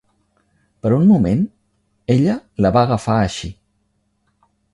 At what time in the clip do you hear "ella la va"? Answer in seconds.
2.15-2.83